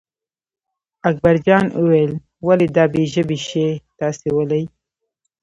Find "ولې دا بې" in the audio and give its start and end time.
2.47-3.03